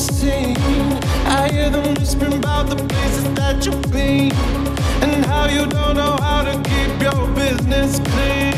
[0.00, 0.56] sing.
[1.26, 4.32] I hear them whispering about the places that you've been
[5.02, 8.49] and how you don't know how to keep your business clean.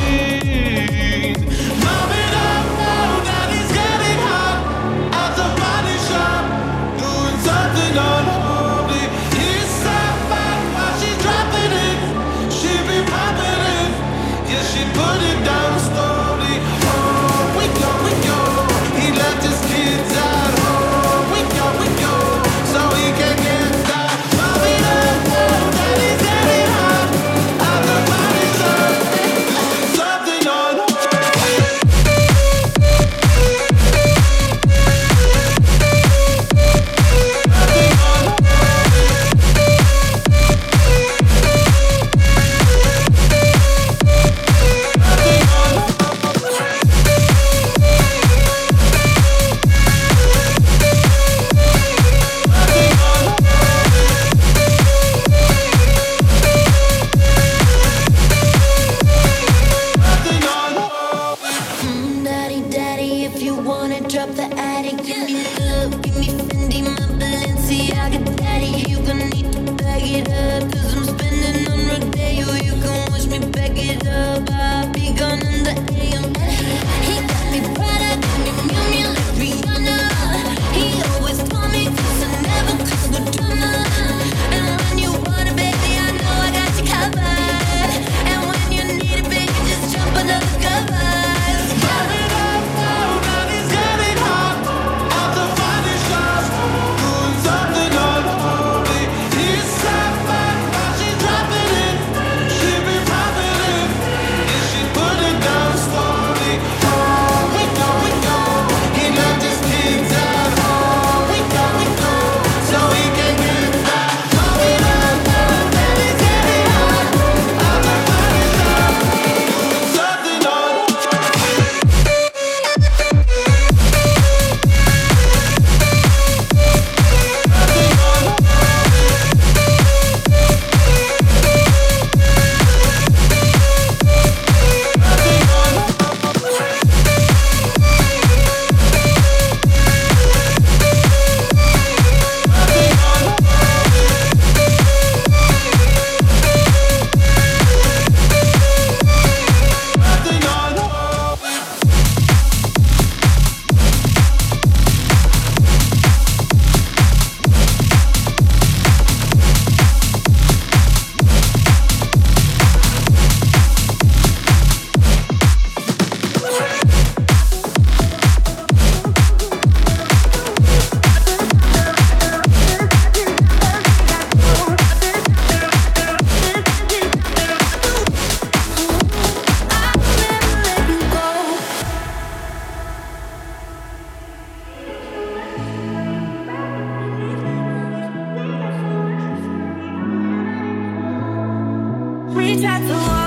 [192.34, 193.21] Reach out to one.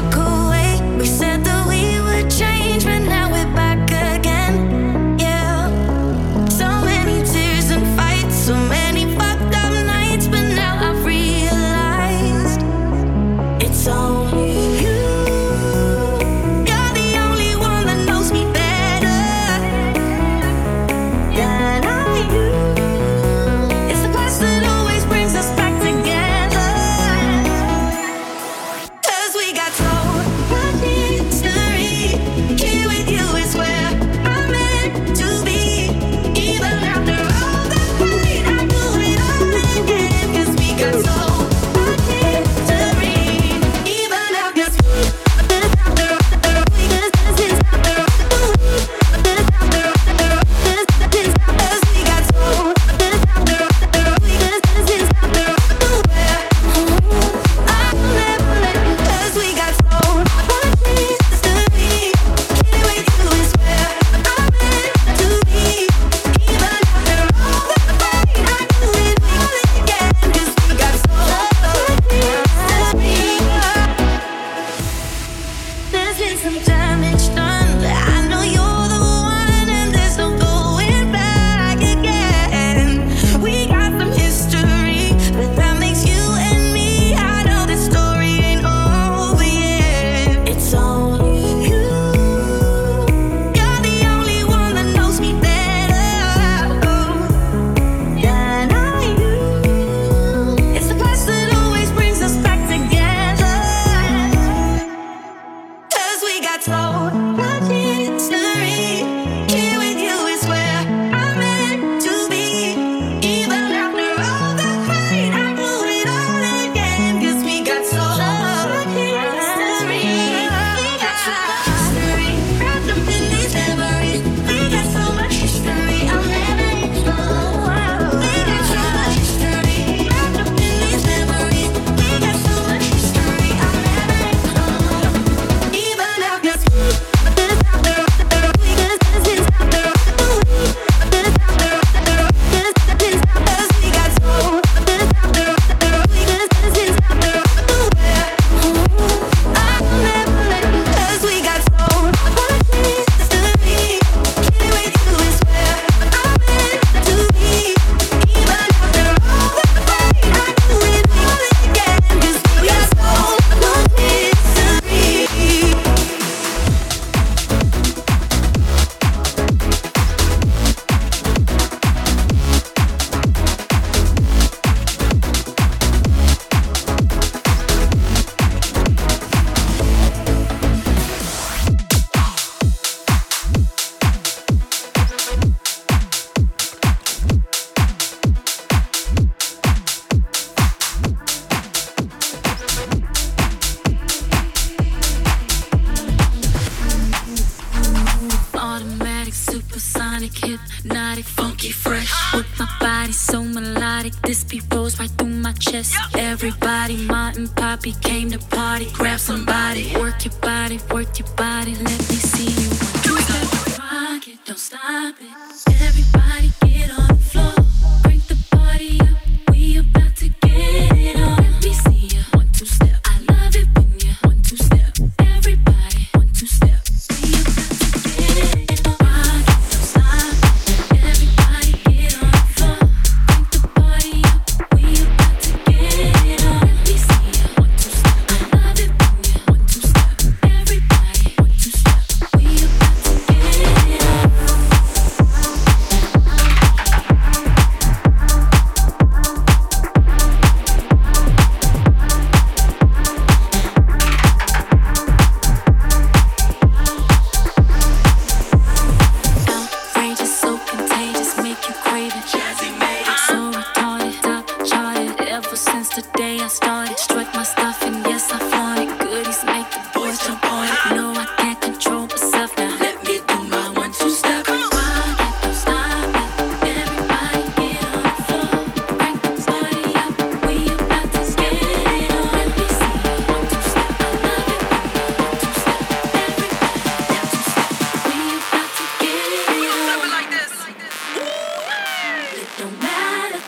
[205.65, 205.95] chest.
[206.15, 208.87] Everybody, Martin poppy came to party.
[208.93, 212.14] Grab somebody, work your body, work your body, let me.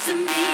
[0.08, 0.47] to me.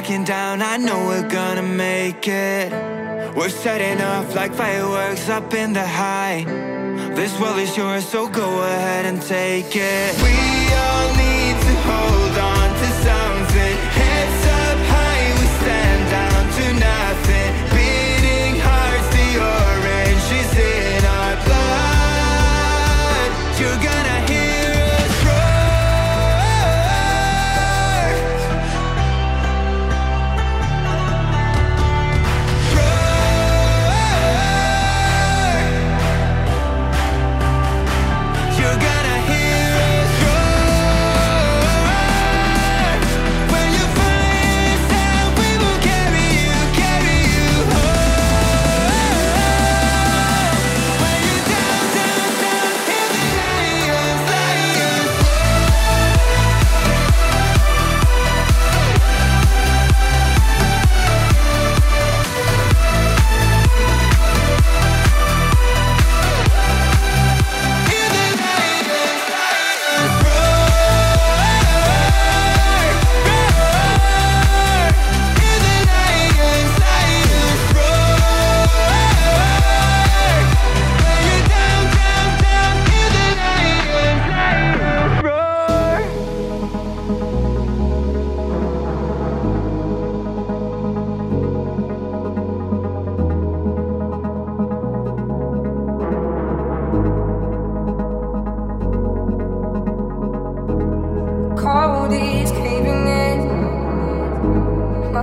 [0.00, 2.72] backing down, I know we're gonna make it.
[3.36, 6.44] We're setting off like fireworks up in the high.
[7.14, 10.10] This world is yours, so go ahead and take it.
[10.24, 10.36] We
[10.84, 12.29] all need to hold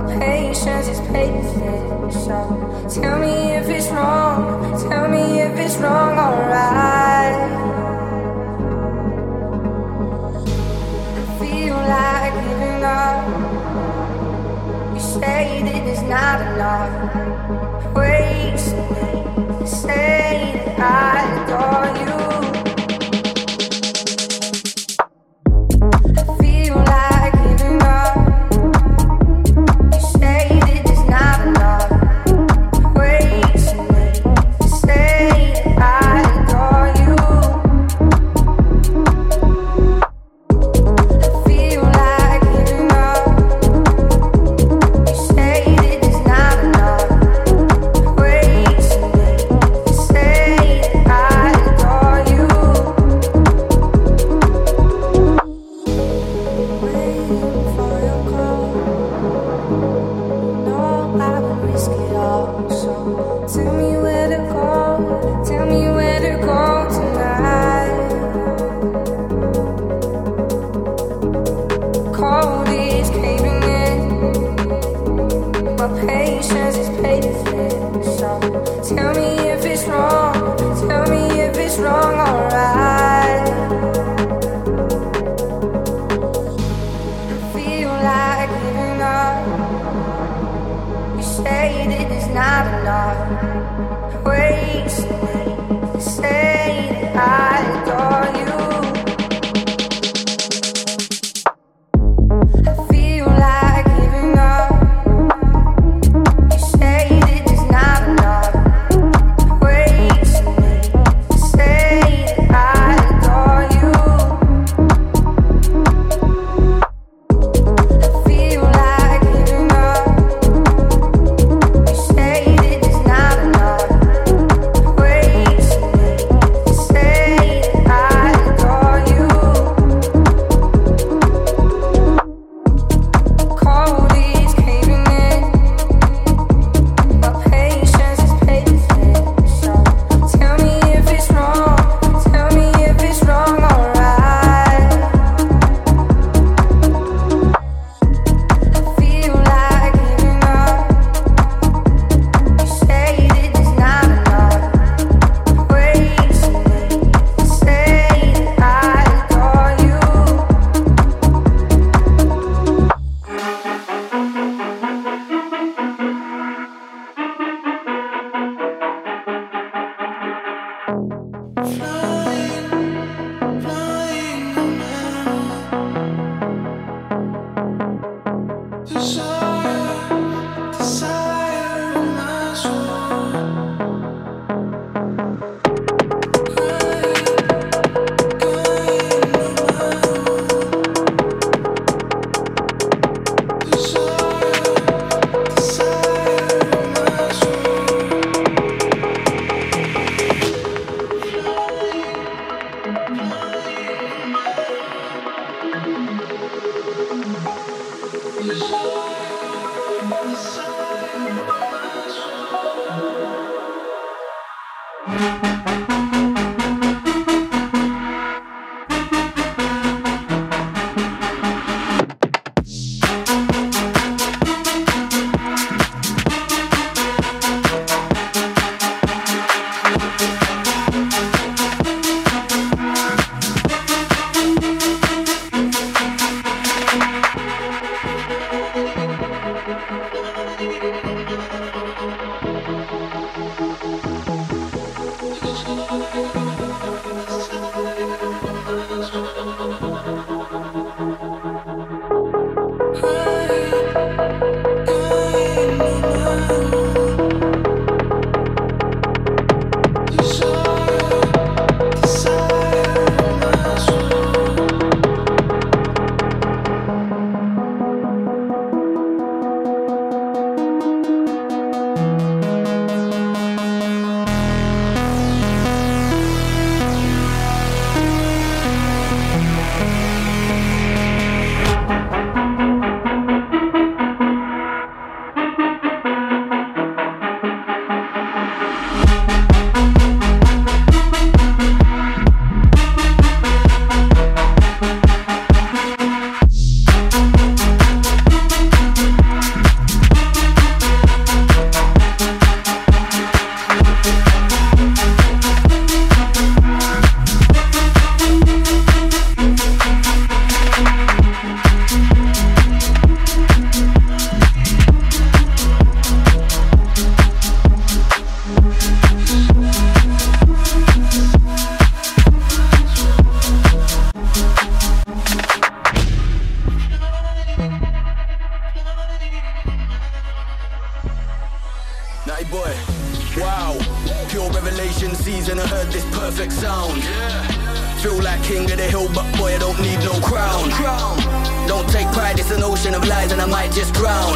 [0.00, 2.12] my patience is patient.
[2.12, 7.34] So tell me if it's wrong, tell me if it's wrong, alright.
[11.16, 13.26] I feel like giving up.
[14.94, 17.94] You say that it's not enough.
[17.94, 18.58] Wait,
[19.66, 21.37] say that I.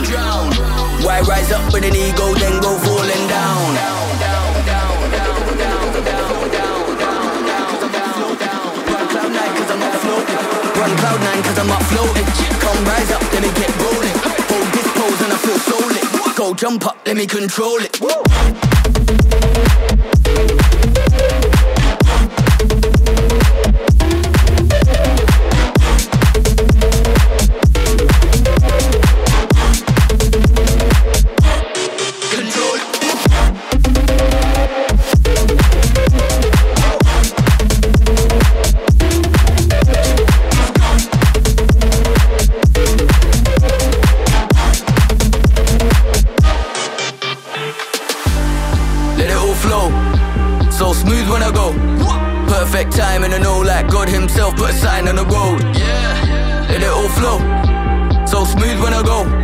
[0.01, 0.53] drown.
[1.05, 3.75] Why rise up with an ego, then go falling down?
[10.83, 12.27] Run cloud nine cause I'm up floating
[12.59, 14.17] Come rise up, let me get rolling
[14.51, 18.01] Hold this pose and I feel so lit Go jump up, let me control it
[18.01, 18.72] Woo!
[49.53, 50.71] cool flow.
[50.71, 51.73] So smooth when I go.
[52.47, 55.61] Perfect timing and all like God Himself put a sign on the road.
[55.77, 56.67] Yeah.
[56.69, 57.38] Let it all flow.
[58.27, 59.42] So smooth when I go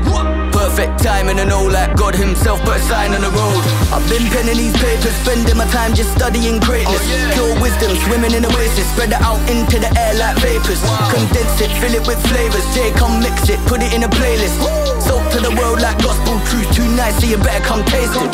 [0.78, 1.98] perfect timing and all that.
[1.98, 3.62] God himself put a sign on the road.
[3.90, 7.02] I've been penning these papers, spending my time just studying greatness.
[7.02, 7.34] Oh, yeah.
[7.34, 10.78] Pure wisdom, swimming in oasis, spread it out into the air like vapors.
[10.86, 11.10] Wow.
[11.10, 12.62] Condense it, fill it with flavors.
[12.78, 14.54] Jay, come mix it, put it in a playlist.
[14.62, 15.02] Woo.
[15.02, 16.70] Soak to the world like gospel truth.
[16.70, 18.30] Too nice, so you better come taste it.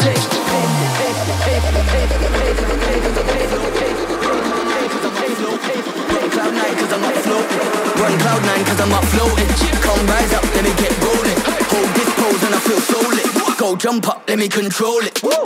[6.21, 7.85] Run cloud nine 'cause I'm up floating.
[7.97, 9.49] Run cloud nine cause I'm up floating
[9.81, 11.34] Come rise up, let me get rolling
[11.71, 13.27] Hold this pose and I feel so lit.
[13.59, 15.23] Go jump up, let me control it.
[15.23, 15.45] Woo.